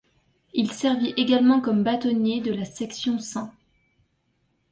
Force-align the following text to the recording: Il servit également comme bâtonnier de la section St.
Il 0.53 0.71
servit 0.71 1.13
également 1.15 1.61
comme 1.61 1.83
bâtonnier 1.83 2.41
de 2.41 2.51
la 2.51 2.65
section 2.65 3.19
St. 3.19 3.51